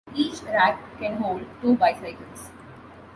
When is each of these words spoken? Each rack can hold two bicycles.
Each 0.15 0.41
rack 0.41 0.79
can 0.97 1.17
hold 1.17 1.45
two 1.61 1.75
bicycles. 1.75 2.49